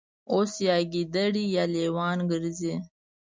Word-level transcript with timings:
اوس 0.33 0.51
یا 0.67 0.75
ګیدړې 0.93 1.43
یا 1.55 1.63
لېوان 1.73 2.19
ګرځي 2.31 2.73